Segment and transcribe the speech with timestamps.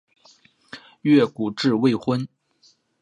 [1.03, 2.27] 越谷治未婚。